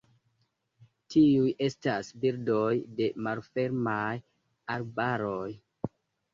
[1.15, 4.11] Tiuj estas birdoj de malfermaj
[4.79, 5.49] arbaroj.